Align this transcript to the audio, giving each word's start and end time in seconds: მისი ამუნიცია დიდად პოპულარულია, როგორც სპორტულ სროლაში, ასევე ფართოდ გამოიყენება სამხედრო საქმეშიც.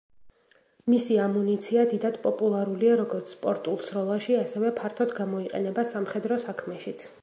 მისი 0.93 1.17
ამუნიცია 1.25 1.83
დიდად 1.91 2.17
პოპულარულია, 2.25 2.97
როგორც 3.03 3.37
სპორტულ 3.37 3.79
სროლაში, 3.91 4.37
ასევე 4.43 4.75
ფართოდ 4.83 5.17
გამოიყენება 5.23 5.91
სამხედრო 5.97 6.45
საქმეშიც. 6.49 7.13